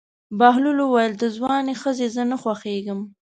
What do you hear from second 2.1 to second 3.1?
زه نه خوښېږم.